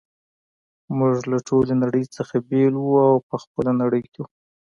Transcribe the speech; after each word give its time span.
موږ 0.97 1.15
له 1.31 1.37
ټولې 1.47 1.73
نړۍ 1.83 2.03
څخه 2.15 2.35
بیل 2.49 2.73
وو 2.77 2.95
او 3.09 3.15
په 3.29 3.35
خپله 3.43 3.71
نړۍ 3.81 4.03
کي 4.13 4.19
وو. 4.21 4.27